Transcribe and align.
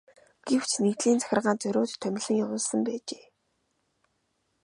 Гэвч 0.47 0.71
нэгдлийн 0.83 1.19
захиргаа 1.21 1.55
зориуд 1.61 1.91
томилон 2.01 2.35
явуулсан 2.43 2.79
байжээ. 2.87 3.23